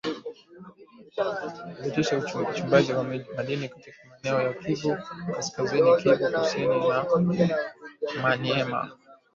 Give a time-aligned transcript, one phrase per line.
[1.81, 2.17] alisitisha
[2.49, 4.97] uchimbaji wa madini katika maeneo ya kivu
[5.35, 6.89] kaskazini kivu kusini
[7.37, 7.59] na
[8.21, 8.97] maniema